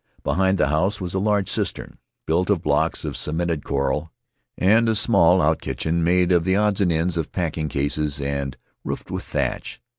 Behind 0.23 0.57
the 0.57 0.69
house 0.69 0.99
was 0.99 1.13
a 1.13 1.19
large 1.19 1.47
cistern, 1.47 1.99
built 2.25 2.49
of 2.49 2.63
blocks 2.63 3.05
of 3.05 3.15
cemented 3.15 3.63
coral, 3.63 4.11
and 4.57 4.89
a 4.89 4.95
small 4.95 5.41
outkitchen 5.41 6.01
made 6.03 6.31
of 6.31 6.43
the 6.43 6.55
odds 6.55 6.81
and 6.81 6.91
ends 6.91 7.17
of 7.17 7.31
packing 7.31 7.69
cases 7.69 8.19
and 8.19 8.57
roofed 8.83 9.11
with 9.11 9.23
thatch. 9.23 9.79